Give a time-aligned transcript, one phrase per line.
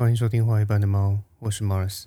[0.00, 2.04] 欢迎收听《画一般的猫》，我是 Mars。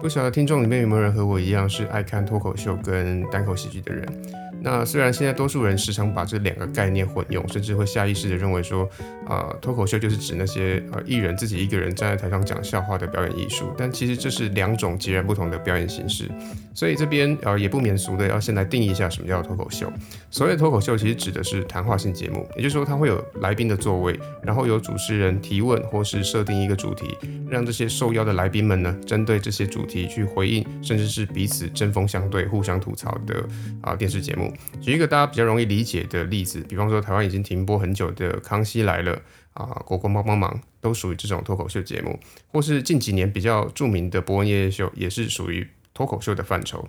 [0.00, 4.45] 不晓得听众里面有没有人和我一样是爱看脱口秀跟单口喜剧的人？
[4.66, 8.82] 那虽然现在多数人时常把这两个概念混用，甚至会下意识的认为说，
[9.28, 16.28] 啊，脱口秀就是指那些呃艺人自己一个人站在台上讲笑话的表演艺术，但其实这是两种截然不同的表演形式。
[16.74, 19.90] 所以这边呃也不免俗的要先来定义一下什么叫脱口秀。
[20.32, 27.16] 所谓脱口秀其实指的是谈话性节目，也就是说它会有来宾的座位，然后有主持人提问或是设定一个主题，
[27.48, 33.48] 让这些受邀的来宾们呢针对这些主题去回应，甚至是彼此针锋相对、互相吐槽的
[33.80, 34.52] 啊电视节目。
[34.80, 39.16] 举一个大家比较容易理解的例子，比方说台湾已经停播很久的《康熙来了》
[39.52, 46.88] 啊，《国光帮帮忙》都属于这种脱口秀节目，或是近几年比较著名的《伯恩夜夜秀》也是属于脱口秀的范畴。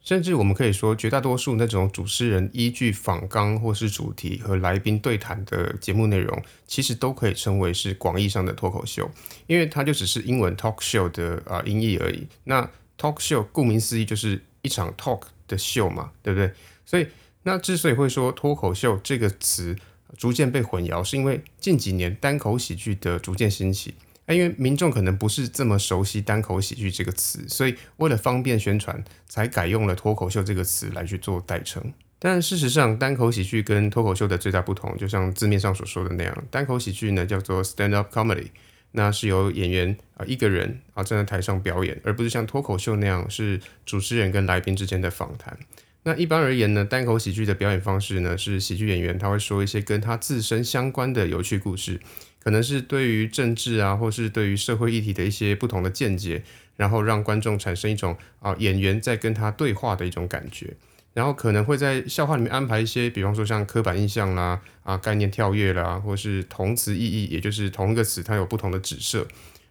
[0.00, 9.10] 甚至我们可以说，绝大多数那种主持人依据访纲或是主题和来宾对谈的节目内容，其实都可以称为是广义上的脱口秀，
[9.46, 12.26] 因为它就只是英文 talk show 的啊音译而已。
[12.44, 12.62] 那
[12.96, 16.50] talk show 顾名思义就是一场 talk 的秀嘛，对不对？
[16.88, 17.06] 所以
[17.42, 19.76] 那之所以会说脱口秀这个词
[20.16, 23.92] 逐渐被混淆，是因为近几年单口喜剧的逐渐兴起。
[24.26, 31.92] 因为民众可能不是这么熟悉单口喜剧这个词，所以为了方便宣传，才改用了脱口秀这个词来去做代称。
[32.18, 38.48] 但事实上，单口喜剧跟脱口秀的最大不同，就像字面上所说的那样，单口喜剧呢叫做 stand up comedy，
[38.92, 45.58] 那是由演员啊一个人啊站在台上表演，而不是像脱口秀那样是主持人跟来宾之间的访谈。
[46.04, 52.00] 那一般而言呢，单口喜剧的表演方式呢，是喜剧演员他会说一些跟他自身相关的有趣故事，
[52.42, 56.42] 可能是对于政治啊，或是对于社会议题的一些不同的见解，
[56.76, 60.74] 然后让观众产生一种啊演员在跟他对话的一种感觉，
[61.12, 69.26] 然后可能会在笑话里面安排一些，比方说像刻板印象啦，啊概念跳跃啦，或是同词异义，也就是同一个词它有不同的指涉，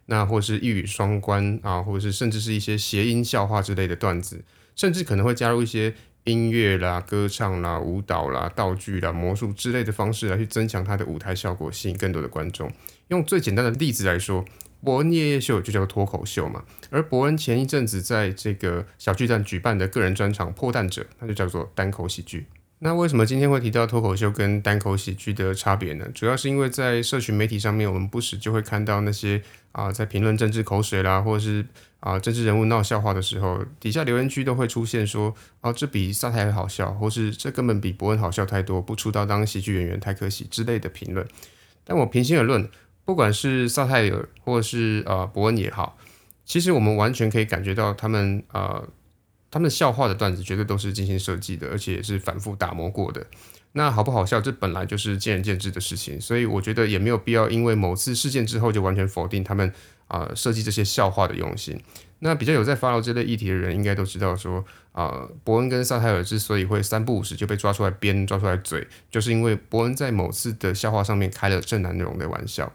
[0.06, 4.44] 那或是一语双关啊，或者是甚至是一些谐音笑话之类的段子，
[4.76, 5.94] 甚至可能会加入一些。
[6.28, 12.70] 音乐啦、歌唱啦、舞蹈啦、道具啦、魔术之类的方式来去增强它的舞台效果，吸引更多的观众。
[13.08, 14.44] 用最简单的例子来说，
[14.84, 16.62] 伯恩夜夜秀就叫做脱口秀嘛。
[16.90, 22.46] 而伯恩前一阵子在这个小巨蛋举办的个人专场《破蛋者》，那就叫做单口喜剧。
[22.80, 26.06] 那为什么今天会提到脱口秀跟单口喜剧的差别呢？
[26.14, 31.66] 主要是因为在社群媒体上面，我们不时就会看到那些啊，在评论政治口水啦，或者是
[31.98, 41.26] 啊政治人物闹笑话的时候，底下留言区都会出现说，哦，这比沙台好笑，或是这根本比伯恩好笑太多，不出道当喜剧演员太可惜之类的评论。
[41.82, 42.70] 但我平心而论，
[43.04, 45.98] 不管是萨泰尔或是呃伯恩也好，
[46.44, 48.88] 其实我们完全可以感觉到他们呃。
[49.50, 53.26] 他们的笑话的段子绝对都是精心设计的，而且也是反复打磨过的。
[53.72, 59.72] 那好不好笑，这本来就是见仁见智的事情，所以我觉得也没有必要因为某次事件之后就完全否定他们
[60.08, 61.78] 啊设计这些笑话的用心。
[62.20, 72.72] 那比较有在发牢这类议题的人，应该都知道说啊，伯恩跟萨泰尔之所以会三不五时就被抓出来编、抓出来嘴，就是因为伯恩在某次的笑话上面开了正南容的玩笑。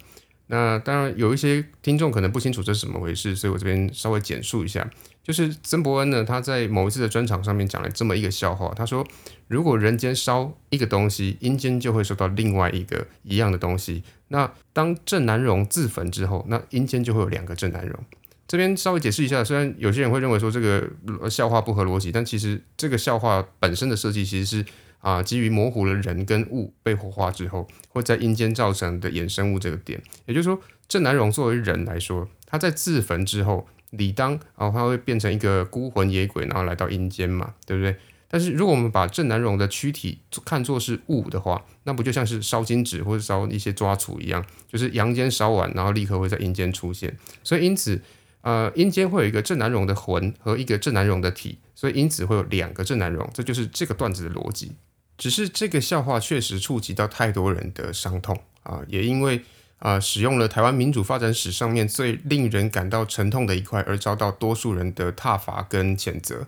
[0.47, 4.89] 那当然有一些听众可能不清楚这是怎么回事，所以我这边稍微简述一下。
[5.23, 8.73] 就是曾伯恩呢，他在某一次的专场上面讲了这么一个笑话。
[8.75, 9.07] 他说，
[9.47, 14.03] 如果人间烧一个东西，阴间就会收到另外一个一样的东西。
[14.27, 17.97] 那当郑南荣自焚之后，那阴间就会有两个郑南荣。
[18.45, 20.89] 这边稍微解释一下，虽然有些人会认为说这个
[21.29, 24.65] 笑话不合逻辑，但其实这个笑话本身的设计其实是
[24.99, 30.03] 啊基于模糊了人跟物被火化之后会在阴间造成的衍生物这个点。
[30.25, 30.59] 也就是说，
[30.89, 33.65] 郑南荣作为人来说，他在自焚之后。
[33.93, 37.95] 理当啊，他会变成一个孤魂野鬼，然后来到阴间嘛，对不对？
[38.27, 47.15] 但是如果我们把郑南荣的躯体看作是物的话，那不就像是烧金纸或者烧一些抓储一样，就是阳间烧完，然后立刻会在阴间出现。
[47.43, 48.01] 所以因此，
[48.41, 54.71] 呃，阴间会有一个郑南荣的魂和一个郑南荣的体，所以因此会有两个郑南荣，这就是这个段子的逻辑。
[55.15, 59.43] 只是这个笑话确实触及到太多人的伤痛啊，也因为。
[59.83, 66.47] 啊，使用了台湾民主发展史上面最令人感到沉痛的一块，而遭到多数人的挞伐跟谴责，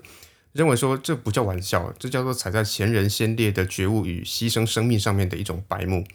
[0.54, 6.08] 认为说这不叫玩笑，这叫做踩在前人先烈的觉悟与牺牲生命上面的一种白目。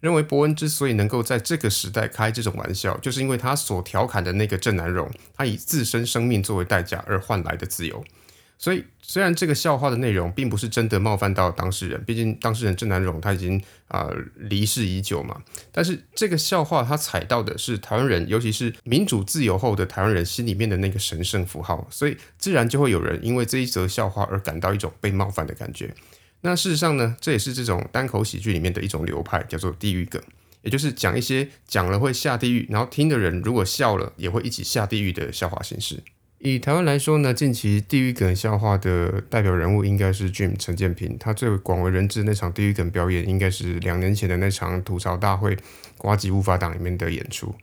[0.00, 8.04] 认为伯恩之所以能够在这个时代开这种玩笑，就是因为他所调侃的那个郑南荣，他以自身生命作为代价而换来的自由。
[8.58, 25.94] 所以虽然这个笑话的内容并不是真的冒犯到当事人，毕竟当事人郑南荣他已经啊离世已久嘛，但是这个笑话他踩到的是台湾人，尤其是民主自由后的台湾人心里面的那个神圣符号，所以自然就会有人因为这一则笑话而感到一种被冒犯的感觉。
[26.40, 30.22] 那事实上呢，这也是这种单口喜剧里面的一种流派，叫做地狱梗。
[30.62, 36.02] 也就是讲一些讲了会下地狱，然后听的人如果笑了也会一起下地狱的笑话形式。
[36.38, 45.56] 以台湾来说呢，近期地狱梗笑话的代表人物应该是 Jim 陈建平，他最为广为人知那场地狱梗表演，应该是两年前的那场吐槽大会
[45.96, 47.54] “瓜吉无法党”里面的演出。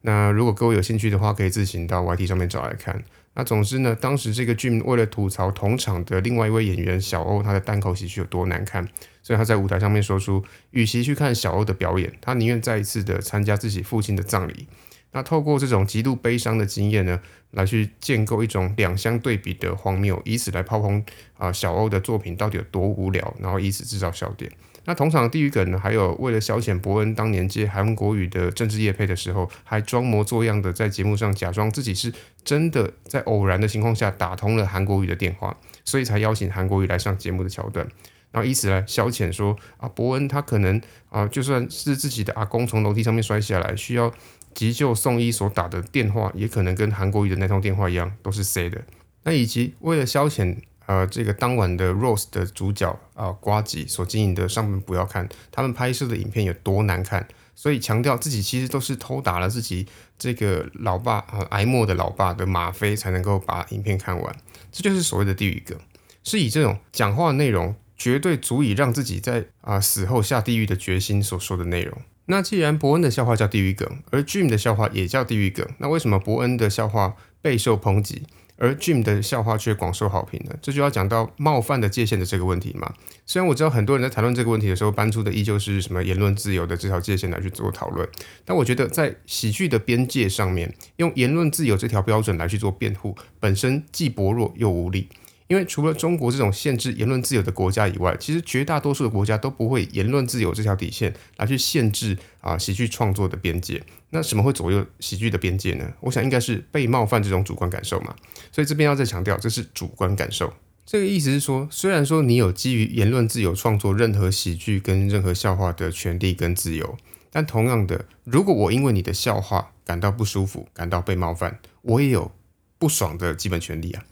[0.00, 3.00] 那如果各位有兴趣的话，可以自行到 YT 上面找来看。
[3.34, 8.86] 那总之呢，当时这个 Jim 为了吐槽同场的另外一位演员小欧他的单口喜剧有多难看，
[9.22, 14.66] 所以他在舞台上面说出，与其去看小欧的表演，他宁愿再一次的参加自己父亲的葬礼。
[15.12, 17.20] 那透过这种极度悲伤的经验呢，
[17.52, 21.04] 来去建构一种两相对比的荒谬，以此来炮轰
[21.36, 24.50] 啊小欧的作品到底有多无聊，然后以此制造笑点。
[24.84, 25.78] 那同场地狱梗呢？
[25.78, 32.12] 还有为了消遣伯恩当年接韩国语的政治业配的时候，还装模作样的在节目上假装自己是
[32.42, 37.86] 真的在偶然的情况下打通了韩国语的电话，所以才邀请韩国语来上节目的桥段，
[38.32, 44.12] 然后以此来消遣说啊伯恩他可能啊就算是自己的阿公从楼梯上面摔下来需要
[44.52, 48.82] 急救送医所打的电话，也可能跟韩国语的那通电话一样都是 C 的。
[49.22, 50.56] 那以及为了消遣。
[50.86, 59.86] 呃，这个当晚的 Rose 的主角啊，瓜吉所经营的上面不要看他们拍摄的影片有多难看，所以强调自己其实都是偷打了自己
[60.18, 64.36] 这个老爸啊挨默的老爸的吗啡才能够把影片看完，
[64.72, 65.78] 这就是所谓的地狱梗，
[66.24, 71.96] 是以这种讲话内容绝对足以让自己在啊死后下地狱的决心所说的内容。
[72.26, 78.24] 那既然伯恩的笑话叫地狱梗，而 Jim 的笑话也叫地狱梗，那为什么伯恩的笑话备受抨击？
[78.56, 80.52] 而 Jim 的笑话却广受好评呢？
[80.60, 82.92] 这就要讲到冒犯的界限的这个问题嘛。
[83.24, 88.08] 虽然我知道很多人在谈论这个问题的时候，搬出的依旧是什么言论自由的这条界限来去做讨论，
[88.44, 95.08] 但我觉得在喜剧的边界上面，用言论自由这条标准来去做辩护，本身既薄弱又无力。
[95.52, 103.82] 因为除了中国这种限制言论自由的国家以外，其实绝大多数的国家都不会言论自由这条底线来去限制啊喜剧创作的边界。
[104.08, 105.92] 那什么会左右喜剧的边界呢？
[106.00, 108.16] 我想应该是被冒犯这种主观感受嘛。
[108.50, 110.50] 所以这边要再强调，这是主观感受。
[110.86, 116.96] 这个意思是说，虽然说你有基于言论自由创作任何喜剧跟任何笑话的权利跟自由，
[117.30, 122.32] 但同样的，如果我因为你的笑话感到不舒服，感到被冒犯，我也有
[122.78, 124.02] 不爽的基本权利啊。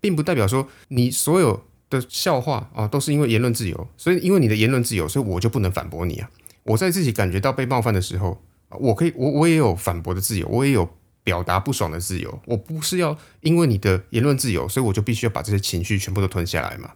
[0.00, 6.30] 并不代表说你所有的笑话啊都是因为言论自由，所以因为你的言论自由，所以我就不能反驳你啊！
[6.64, 10.88] 我在自己感觉到被冒犯的时候，我可以，我我也有反驳的自由，我也有
[11.24, 12.40] 表达不爽的自由。
[12.44, 16.92] 我不是要因为你的言论自由，所以我就必须要把这些情绪全部都吞下来嘛？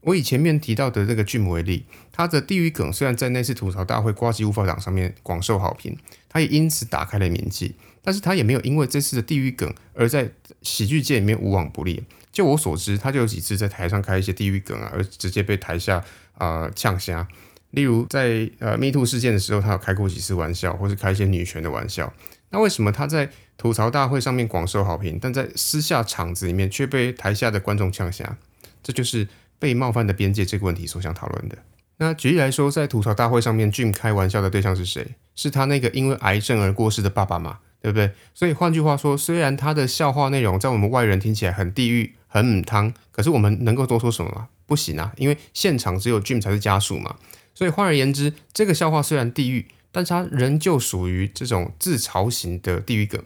[0.00, 5.96] 我以前面提到的这个剧目为例，他的地狱梗虽然在那次吐槽大会瓜吉无法党上面广受好评，
[6.28, 7.74] 他也因此打开了名气，
[8.04, 10.30] 但是他也没有因为这次的地狱梗而在
[10.60, 12.04] 喜剧界里面无往不利。
[12.30, 16.04] 就我所知，他就有几次在台上开一些地狱梗啊，而直接被台下
[16.36, 17.26] 啊呛瞎。
[17.70, 22.12] 例如在呃 Me Too 事件的时候，他有开过几次玩笑，或是开一些女权的玩笑。
[22.50, 28.36] 那为什么他在吐槽大会上面广受好评，但在私下场子里面却被台下的观众呛瞎？
[28.82, 29.26] 这就是
[29.58, 31.58] 被冒犯的边界这个问题所想讨论的。
[31.96, 35.14] 那举例来说，在吐槽大会上面，Jim 开玩笑的对象是谁？
[35.36, 37.60] 是他那个因为癌症而过世的爸爸吗？
[37.84, 38.10] 对不对？
[38.32, 42.14] 所以换句话说，虽然他的笑话内容在我们外人听起来很地狱。
[42.26, 44.48] 很母汤，可是我们能够多说什么吗？
[44.66, 47.14] 不行啊，因为现场只有 Jim 才是家属嘛。
[47.54, 53.22] 所以换而言之，这个笑话虽然地狱，但是它仍旧属于这种自嘲型的地狱梗。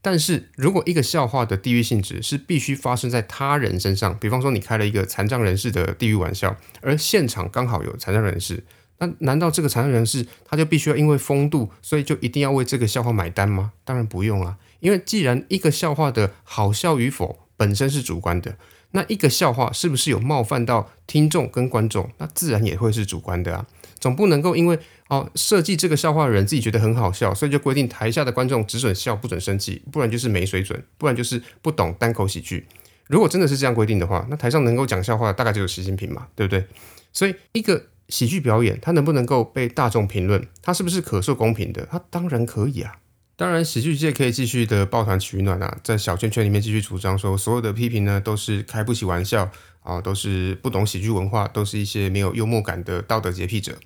[0.00, 8.64] 但是如果一个笑话的地狱性质是必须发生在他人身上，比方说你开了一个残障人士的地狱玩笑，而现场刚好有残障人士，
[8.98, 13.72] 那难道这个残障人士他就必须要因为风度，所以就一定要为这个笑话买单吗？
[13.84, 18.56] 当然不用啊，因为既然一个笑话的好笑与否，本身是主观的，
[18.90, 22.10] 那一个笑话是不是有冒犯到听众跟观众？
[22.18, 23.66] 那自然也会是主观的啊。
[24.00, 24.78] 总不能够因为
[25.08, 32.66] 哦设计这个笑话的人自己觉得很好笑，所以就规定台下的观众只准笑不准生气，不然就是没水准，不然就是不懂单口喜剧。
[33.08, 36.64] 如果真的是这样规定的话，那台上能够讲笑话大概就是习近平嘛，对不对？
[37.12, 41.86] 所以一个喜剧表演，它能不能够被大众评论，它是不是可受公平的？
[41.90, 42.96] 它当然可以啊。
[43.36, 49.48] 当然，喜剧界可以继续的抱团取暖啊，在小圈圈里面继续主张说，所有的批评呢都是开不起玩笑
[49.82, 53.78] 啊，都是不懂喜剧文化，都是一些没有幽默感的道德洁癖者。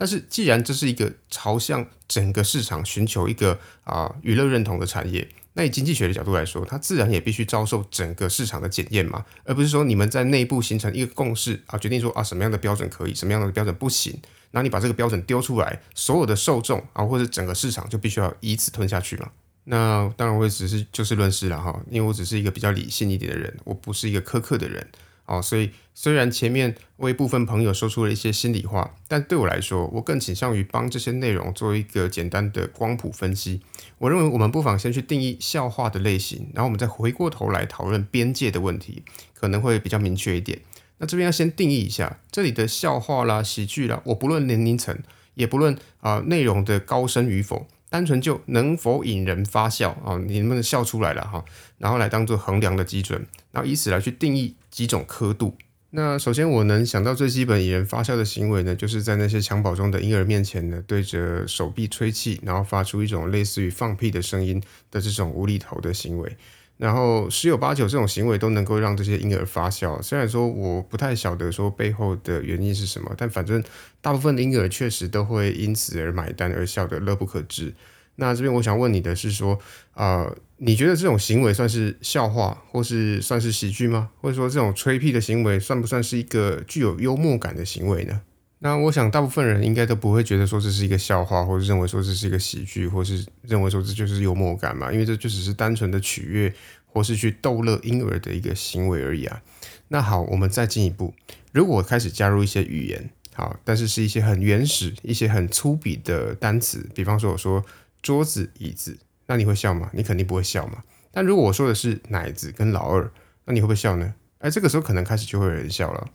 [0.00, 14.18] 但是既然这是一个朝向整个市场寻求一个啊娱乐认同的产业，那以经济学的角度来说，它自然也必须遭受整个市场的检验嘛，而不是说你们在内部形成一个共识啊，决定说啊什么样的标准可以，什么样的标准不行，
[14.52, 19.30] 那你把这个标准丢出来，所有的受众啊或者整个市场就必须要以此吞下去嘛。
[19.64, 24.88] 那当然我也只是就事论事了哈，因为我只是一个比较理性一点的人，我不是一个苛刻的人。
[25.30, 33.60] 哦，所以虽然前面为部分朋友说出了一些心里话，但对我来说，我更倾向于帮这些内容做一个简单的光谱分析。
[33.98, 40.60] 我认为我们不妨先去定义笑话的类型，然后我们再回过头来讨论边界的问题，可能会比较明确一点。
[40.98, 44.98] 那这边要先定义一下，这里的笑话啦、喜剧啦，我不论年龄层，
[45.34, 47.68] 也不论啊内容的高深与否。
[47.90, 50.16] 单纯就能否引人发笑啊？
[50.26, 51.44] 你能不能笑出来了哈？
[51.76, 55.56] 然后来当做衡量的基准，然后以此来去定义几种刻度。
[55.90, 66.36] 那首先我能想到最基本引人发笑的行为呢，就是在那些襁褓中的婴儿面前呢，对着手臂吹气，然后发出一种类似于放屁的声音的这种无厘头的行为。
[66.80, 73.62] 然后十有八九这种行为都能够让这些婴儿发笑，虽然说我不太晓得说背后的原因是什么，但反正
[74.00, 77.74] 大部分的婴儿确实都会因此而买单而笑得乐不可支。
[78.16, 79.58] 那这边我想问你的是说，
[79.92, 84.08] 呃，你觉得这种行为算是笑话，或是算是喜剧吗？
[84.22, 88.22] 或者说这种吹屁的行为算不算是一个具有幽默感的行为呢？
[88.60, 96.54] 那我想大部分人应该都不会觉得说这是一个笑话，或者认为说这是一个喜剧，或是认为说这就是幽默感嘛，因为这就只是单纯的取悦。
[96.92, 99.40] 或是去逗乐婴儿的一个行为而已啊。
[99.86, 101.14] 那好，我们再进一步，
[101.52, 107.64] 如果开始加入一些语言，好，但是是一些很原始、一些很粗鄙的单词，比方说我说
[108.02, 109.88] 桌子、椅子，那你会笑吗？
[109.92, 110.82] 你肯定不会笑嘛。
[111.12, 113.08] 但如果我说的是奶子跟老二，
[113.44, 114.12] 那你会不会笑呢？
[114.38, 116.08] 哎，这个时候可能开始就会有人笑了。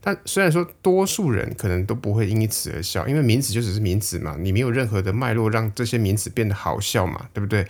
[0.00, 7.66] 但虽然说多数人可能都不会因此而笑，因为名词就只是名词嘛，你没有任何的脉络让这些名词变得好笑嘛，对不对？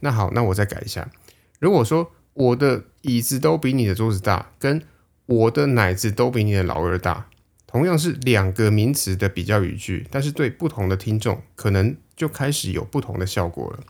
[0.00, 1.10] 那好，那我再改一下。
[1.58, 4.82] 如果说我的椅子都比你的桌子大，跟
[5.26, 7.28] 我的奶子都比你的老二大，
[7.66, 13.80] 同样是两个名词的比较语句，但是对不同的听众，可能就开始有不同的效果了。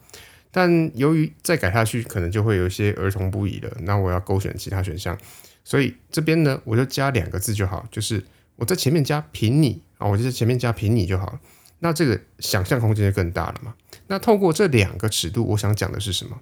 [0.51, 3.71] 但由于再改下去，可能就会有一些儿童不宜了。
[3.83, 5.17] 那我要勾选其他选项，
[5.65, 8.25] 所以这边呢，我就加两个字就好，就是
[8.57, 11.41] 我在前面加凭你啊，我就在前面加凭你就好了。
[11.81, 13.75] 那这个想象空间就更大了嘛。
[14.09, 16.39] 那透过这两个尺度，我想讲的是什么？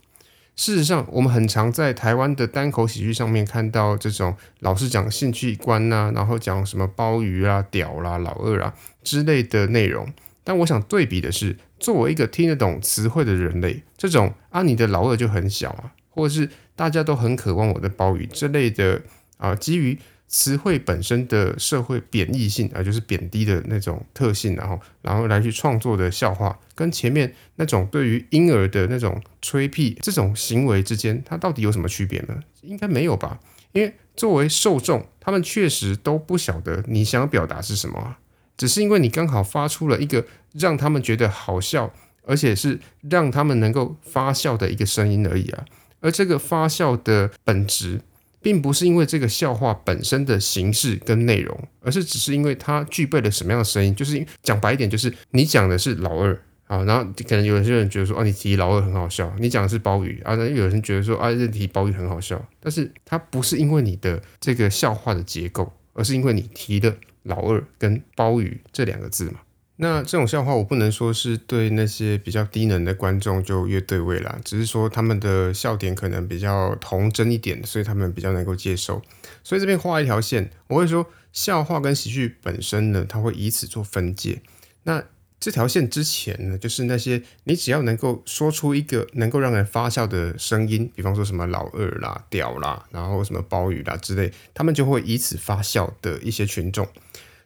[0.56, 10.12] 事实上，我们很常在台湾的单口喜剧上面看到这种老是讲性趣观呐，然后讲什么鲍鱼啊、屌啦、老二啊之类的内容。
[10.42, 19.02] 但我想对比的是，作为一个听得懂词汇的人类，这种啊你的老二就很小啊，或者是大家都很渴望我的鲍鱼这类的
[19.36, 19.98] 啊，基于。
[20.30, 32.38] 词汇本身的社会贬义性啊，就是贬低的那种特性，然后，然后来去创作的笑话，跟前面那种对于婴儿的那种吹屁这种行为之间，它到底有什么区别呢？
[32.60, 33.40] 应该没有吧？
[33.72, 38.16] 因为作为受众，他们确实都不晓得你想表达是什么，
[38.58, 41.90] 只是因为你刚好发出了一个让他们觉得好笑，
[42.26, 45.64] 而且是让他们能够发笑的一个声音而已啊。
[46.00, 48.00] 而这个发笑的本质。
[48.40, 53.92] 并不是因为这个笑话本身的形式跟内容，而是只是因为它具备了什么样的声音。
[53.92, 62.40] 就是讲白一点，就是你讲的是老二啊，然后可能有些人觉得说，哦，你提老二很好笑；你讲的是鲍鱼啊，那有人觉得说，啊，这提鲍鱼很好笑。
[62.60, 69.40] 但是它不是因为你的这个笑话的结构，而是因为你提的老二跟鲍鱼这两个字嘛。
[69.80, 79.00] 那这种笑话，我不能说是对那些比较低能的观众就越对味了，只是说他们的笑点可能比较童真一点，所以他们比较能够接受。
[79.44, 84.42] 所以这边画一条线，我会说笑话跟喜剧本身呢，它会以此做分界。
[84.82, 85.04] 那
[85.38, 96.88] 这条线之前呢，就是那些你只要能够说出一个能够让人发笑的声音，比方说什么老二啦、屌啦，然后什么鲍鱼啦之类，他们就会以此发笑的一些群众。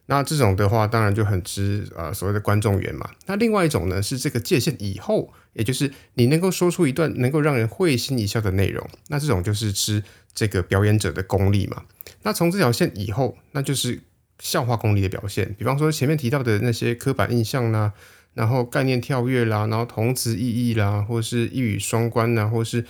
[0.07, 3.09] 那这种的话，当然就很吃呃所谓的观众缘嘛。
[3.25, 11.83] 那另外一种呢，是这个界限以后，也就是你能够说出一段能够让人会心一笑的内容，那这种就是吃这个表演者的功力嘛。
[12.23, 14.01] 那从这条线以后，那就是
[14.39, 15.55] 笑话功力的表现。
[15.57, 17.93] 比方说前面提到的那些刻板印象啦，
[18.33, 22.85] 然后概念跳跃啦，然后同词异义啦，或是一语双关呐，或是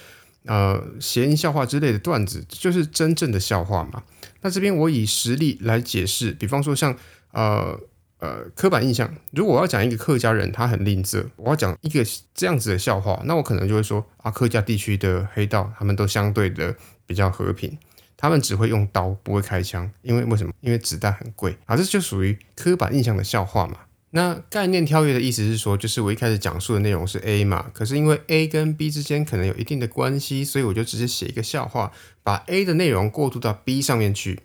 [0.45, 4.03] 呃谐音笑话之类的段子，就是真正的笑话嘛。
[4.41, 6.95] 那这边我以实例来解释，比方说像
[7.31, 7.79] 呃
[8.19, 17.77] 呃刻板印象，如果我要讲一个客家人他很吝啬，我要讲一个这样子的笑话，那我可能就会说啊，客家地区的黑道他们都相对的比较和平，
[18.17, 20.51] 他们只会用刀不会开枪，因为为什么？
[20.59, 23.77] 因为子弹很贵啊，这就属于刻板印象的笑话嘛。
[24.15, 31.91] 那概念跳跃的意思是说，就是我一开始讲述的内容是 A 嘛，可是因为 A 跟 B 之间可能有一定的关系，所以我就直接写一个笑话，
[32.21, 34.39] 把 A 的内容过渡到 B 上面去。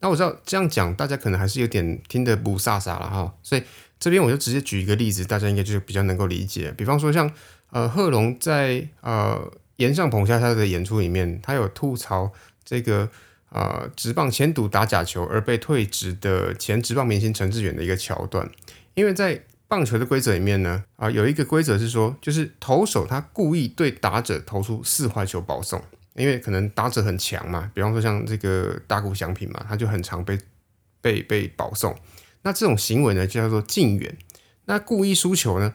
[0.00, 3.62] 那我知道这样讲，大家可能还是有点听得不飒飒了哈，所以
[4.00, 6.74] 这边我就直接举一个例子，大家应该就比较能够理解。
[6.76, 7.30] 比方说像
[7.70, 9.40] 呃贺龙在呃
[9.76, 12.32] 岩上捧下他的演出里面，他有吐槽
[12.64, 13.08] 这个
[13.50, 18.50] 呃直棒前赌打假球而被退职的前直棒明星陈志远的一个桥段，
[18.94, 25.82] 因为在棒球的规则里面呢，啊有一个规则是说，就是投手他故意对打者投出四坏球保送。
[26.14, 30.38] 因为可能打者很强嘛，比方说像这个大谷翔平嘛，他就很常被
[31.00, 31.96] 被被保送。
[32.42, 34.14] 那这种行为呢，就叫做近远。
[34.66, 35.72] 那故意输球呢？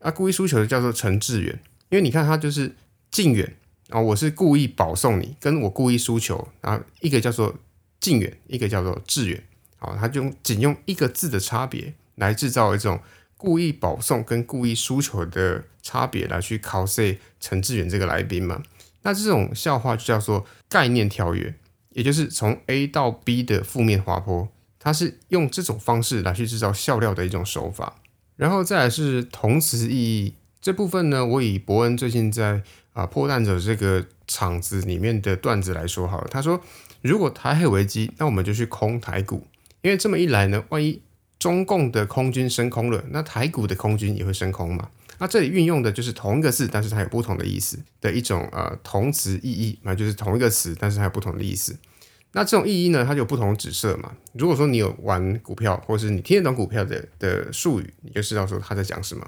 [0.00, 1.58] 啊，故意输球就叫做陈志远。
[1.88, 2.76] 因为你看他就是
[3.10, 3.56] 近远
[3.88, 7.56] 啊，我是故意保送你，跟我故意输球啊，一个叫做
[7.98, 9.42] 近远，一个叫做志远。
[9.78, 13.00] 好，他就仅用一个字的差别来制造一种
[13.36, 18.62] 故意保送跟故意输球的差别，来去考 C 陈志远这个来宾嘛。
[19.02, 21.54] 那这种笑话就叫做概念跳跃，
[21.90, 24.48] 也就是从 A 到 B 的负面滑坡，
[24.78, 27.94] 它是用这种方式来去制造笑料的一种手法。
[28.36, 36.28] 然后再来是同词意义这部分呢，我以伯恩最近在啊破蛋者这个场子里面的段子来说好了。
[36.28, 36.60] 他说，
[37.00, 39.46] 如果台海危机，那我们就去空台股，
[39.82, 41.00] 因为这么一来呢，万一
[41.38, 44.90] 中共的空军升空了，那台股的空军也会升空嘛。
[45.18, 51.76] 那这里运用的就是同一个字，但是它有不同的意思的一种呃同词意义嘛，就是同一个词，但是它有不同的意思。
[52.32, 54.12] 那这种意义呢，它就有不同的指色嘛。
[54.34, 59.26] 如果说你有玩股票，或是你听得懂股票的的术语，你就知道说他在讲什么。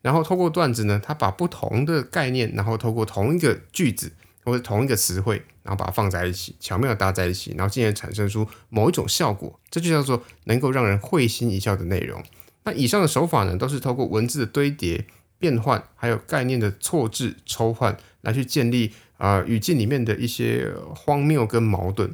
[0.00, 4.12] 然后透过段子呢，他把不同的概念，然后透过同一个句子
[4.46, 12.22] 或者同一个词汇，然后把它放在一起，巧妙的搭在一起，然后进而产生出某一种效果，这就叫做能够让人会心一笑的内容。
[12.64, 15.04] 那以上的手法呢，都是透过文字的堆叠。
[15.38, 22.10] 变换还有概念的错置抽换，来去建立啊语境里面的一些荒谬跟矛盾。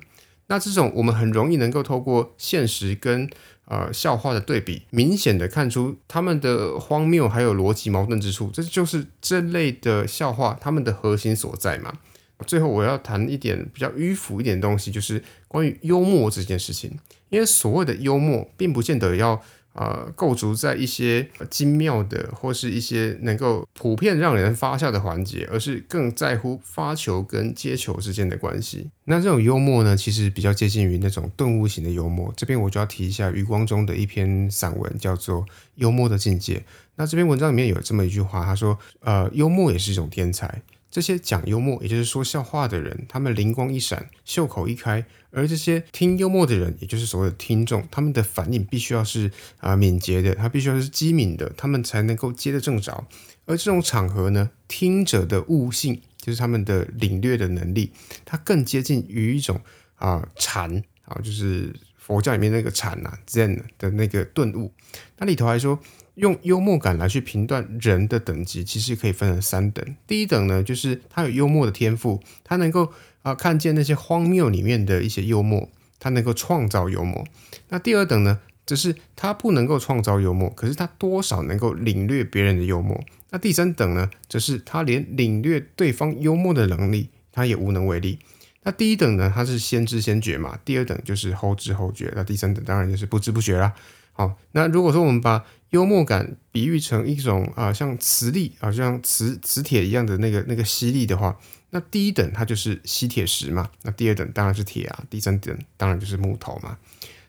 [0.48, 3.30] 那这种我们很容易能够透过现实跟
[3.66, 8.50] 呃笑话的对比，明显的看出他们的荒谬还有逻辑矛盾之处。
[8.52, 11.98] 这就是这类的笑话他们的核心所在嘛。
[12.46, 16.98] 最后我要谈一点比较迂腐一点东西，就是关于幽默这件事情。
[17.30, 19.42] 因为所谓的幽默，并不见得要。
[19.74, 28.90] 呃，构筑在一些精妙的或是一些能够普遍让人发笑的环节，而是更在乎发球跟接球之间的关系。
[29.06, 32.30] 那这种幽默呢，其实比较接近于那种顿悟型的幽默。
[32.36, 35.40] 这边我就要提一下余光中的一篇散文，叫做
[35.76, 36.56] 《幽默的境界》。
[36.96, 40.60] 那这篇文章里面有这么一句话，他说：“呃，幽默也是一种天才。”
[40.92, 53.08] 这些讲幽默，也就是说笑话的人，他们灵光一闪，袖口一开；而这些听幽默的人，也就是所谓的听众，他们的反应必须要是啊敏捷的，他必须要是机敏的，他们才能够接得正着。
[53.46, 57.90] 而这种场合呢，听者的悟性，就是他们的领略的能力，
[58.26, 59.58] 它更接近于一种
[59.96, 64.72] 啊禅啊，就是佛教里面那个禅呐 Zen 的那个顿悟。
[65.18, 65.78] 那里头还说。
[66.16, 69.82] 用幽默感来去评断人的等级，其实可以分成三等。
[70.06, 77.24] 第一等呢，就是他有幽默的天赋，他能够啊看见那些荒谬里面的一些幽默，他能够创造幽默。
[77.70, 83.02] 那第二等呢，则是他不能够创造幽默，可是他多少能够领略别人的幽默。
[83.30, 88.18] 那第三等呢，则是他连领略对方幽默的能力，他也无能为力。
[88.64, 93.72] 那第一等呢，它是先知先觉嘛；第二等就是后知后觉；那第三等当然就是不知不觉啦。
[94.12, 101.36] 好，那如果说我们把幽默感比喻成一种啊，像磁力啊，像磁磁铁一样的那个那个吸力的话，
[101.70, 106.76] 那第一等它就是吸铁石嘛，那第二等当然是铁啊，第三等当然就是木头嘛。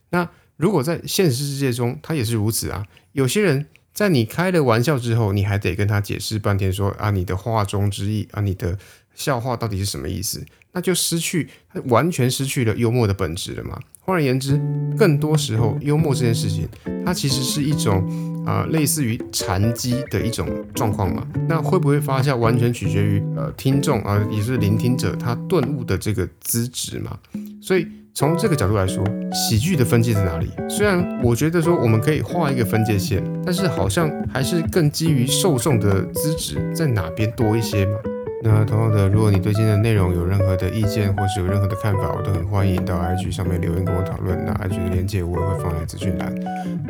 [0.10, 2.86] 那如果在现实世界中，它也是如此啊。
[3.14, 8.78] 有些人在你开了玩笑之后，你还得跟他解释半天，说啊，你的话中之意啊，你的
[9.16, 10.44] 笑话到底是什么意思？
[10.72, 11.48] 那就失去
[11.86, 13.80] 完全失去了幽默的本质了嘛。
[14.02, 14.60] 换而言之，
[14.98, 16.68] 更多时候幽默这件事情，
[17.06, 21.26] 它其实是一种啊类似于禅机的一种状况嘛。
[21.48, 27.18] 那会不会发酵，完全取决于呃听众啊，也是聆听者他顿悟的这个资质嘛。
[27.62, 30.50] 所以从这个角度来说，喜剧的分界在哪里？
[30.68, 37.98] 虽然我觉得说我们可以画一个分界线，但是好像还是更基于受众的资质在哪边多一些嘛。
[38.46, 44.38] 那同样的，如果你对今天的内容有任何的意见，或是有任何的看法，我都很欢迎到 IG 上面留言跟我讨论。
[44.46, 46.36] 那 IG 的链接我也会放在资讯栏。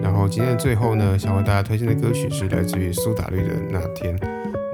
[0.02, 4.18] 然后今天的最后呢，想为大家推荐的歌曲是来自于苏打绿的《那天》。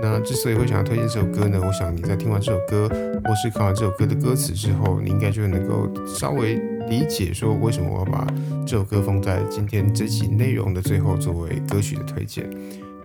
[0.01, 2.87] 那之所以会想要推荐这首歌呢，我想你在听完这首歌，
[3.25, 6.53] 或是看完这首歌的歌词之后，你应该就能够稍微
[6.87, 8.25] 理解说为什么我要把
[8.65, 12.49] 这首歌放在今天这期内容的最后作为歌曲的推荐。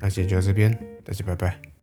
[0.01, 0.71] 那今天就到这边，
[1.05, 1.74] 大家拜拜。